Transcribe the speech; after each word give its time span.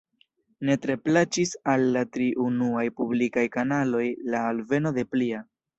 Ne 0.69 0.77
tre 0.85 0.95
plaĉis 1.07 1.51
al 1.75 1.85
la 1.97 2.03
tri 2.17 2.31
unuaj 2.47 2.89
publikaj 3.03 3.47
kanaloj 3.59 4.05
la 4.35 4.45
alveno 4.53 4.99
de 4.99 5.11
plia. 5.17 5.51